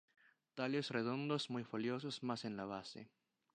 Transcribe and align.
Tallos 0.55 0.89
redondos, 0.89 1.51
muy 1.51 1.63
foliosos, 1.63 2.23
más 2.23 2.43
en 2.43 2.57
la 2.57 2.65
base. 2.65 3.11